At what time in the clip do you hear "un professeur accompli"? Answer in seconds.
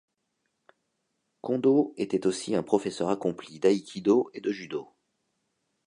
2.55-3.59